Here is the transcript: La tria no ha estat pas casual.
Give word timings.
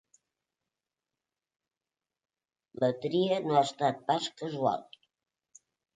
La 2.85 2.89
tria 3.05 3.37
no 3.45 3.59
ha 3.59 3.63
estat 3.69 4.01
pas 4.09 4.31
casual. 4.41 4.89